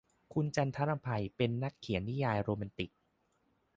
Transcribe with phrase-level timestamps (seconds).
[0.33, 1.07] คุณจันทรำไพ
[1.37, 2.91] เป็นนักเขียนนิยายโรแมนติก